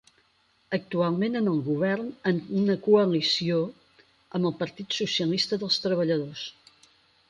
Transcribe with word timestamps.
Actualment 0.77 1.39
en 1.39 1.49
el 1.51 1.59
govern 1.67 2.07
en 2.33 2.41
una 2.63 2.79
coalició 2.89 3.63
amb 4.03 4.53
el 4.53 4.59
Partit 4.65 5.01
Socialista 5.05 5.65
dels 5.65 5.83
Treballadors. 5.89 6.53